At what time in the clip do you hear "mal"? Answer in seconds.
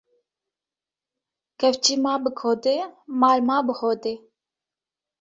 3.21-3.39